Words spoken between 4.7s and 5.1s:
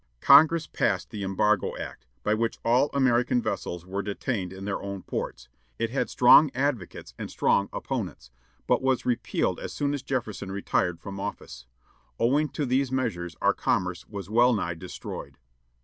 own